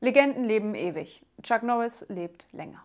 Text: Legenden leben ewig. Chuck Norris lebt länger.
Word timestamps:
Legenden 0.00 0.44
leben 0.44 0.74
ewig. 0.74 1.22
Chuck 1.42 1.62
Norris 1.62 2.04
lebt 2.08 2.46
länger. 2.52 2.82